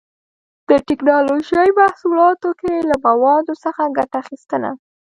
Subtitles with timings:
[0.69, 4.69] د ټېکنالوجۍ محصولاتو کې له موادو څخه ګټه اخیستنه